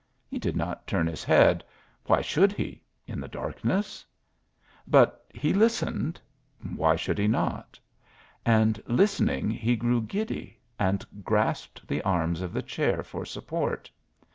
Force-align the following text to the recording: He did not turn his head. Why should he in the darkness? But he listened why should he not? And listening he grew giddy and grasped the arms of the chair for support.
He 0.27 0.39
did 0.39 0.55
not 0.57 0.87
turn 0.87 1.05
his 1.05 1.23
head. 1.23 1.63
Why 2.07 2.21
should 2.23 2.53
he 2.53 2.81
in 3.05 3.21
the 3.21 3.27
darkness? 3.27 4.03
But 4.87 5.23
he 5.31 5.53
listened 5.53 6.19
why 6.75 6.95
should 6.95 7.19
he 7.19 7.27
not? 7.27 7.79
And 8.43 8.81
listening 8.87 9.51
he 9.51 9.75
grew 9.75 10.01
giddy 10.01 10.59
and 10.79 11.05
grasped 11.23 11.87
the 11.87 12.01
arms 12.01 12.41
of 12.41 12.51
the 12.51 12.63
chair 12.63 13.03
for 13.03 13.25
support. 13.25 13.91